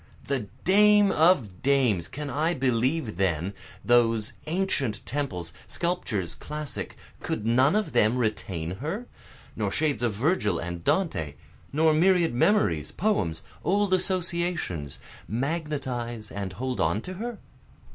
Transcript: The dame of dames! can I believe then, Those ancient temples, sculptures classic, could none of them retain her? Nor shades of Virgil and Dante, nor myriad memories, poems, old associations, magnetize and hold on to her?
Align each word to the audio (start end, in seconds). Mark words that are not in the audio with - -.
The 0.23 0.47
dame 0.63 1.11
of 1.11 1.61
dames! 1.61 2.07
can 2.07 2.27
I 2.31 2.55
believe 2.55 3.17
then, 3.17 3.53
Those 3.85 4.33
ancient 4.47 5.05
temples, 5.05 5.53
sculptures 5.67 6.33
classic, 6.33 6.97
could 7.21 7.45
none 7.45 7.75
of 7.75 7.93
them 7.93 8.17
retain 8.17 8.77
her? 8.77 9.05
Nor 9.55 9.69
shades 9.69 10.01
of 10.01 10.13
Virgil 10.15 10.57
and 10.57 10.83
Dante, 10.83 11.35
nor 11.71 11.93
myriad 11.93 12.33
memories, 12.33 12.89
poems, 12.91 13.43
old 13.63 13.93
associations, 13.93 14.97
magnetize 15.27 16.31
and 16.31 16.53
hold 16.53 16.79
on 16.81 17.01
to 17.01 17.13
her? 17.21 17.37